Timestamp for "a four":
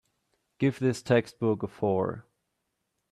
1.61-2.25